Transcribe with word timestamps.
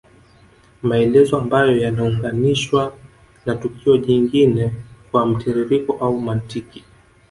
Maelezo 0.83 1.37
ambayo 1.37 1.77
yanaunganishwa 1.77 2.93
na 3.45 3.55
tukio 3.55 3.97
jingine 3.97 4.71
kwa 5.11 5.25
mtiririko 5.25 5.97
au 6.01 6.19
mantiki 6.21 6.83